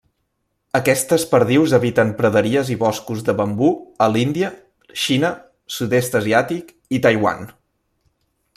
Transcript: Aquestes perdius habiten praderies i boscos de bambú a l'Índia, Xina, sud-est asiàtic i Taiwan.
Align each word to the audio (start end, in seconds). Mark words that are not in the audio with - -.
Aquestes 0.77 1.25
perdius 1.33 1.75
habiten 1.77 2.13
praderies 2.21 2.71
i 2.75 2.77
boscos 2.83 3.21
de 3.27 3.35
bambú 3.41 3.69
a 4.05 4.09
l'Índia, 4.15 4.49
Xina, 5.03 5.31
sud-est 5.77 6.19
asiàtic 6.21 6.75
i 6.99 7.03
Taiwan. 7.07 7.47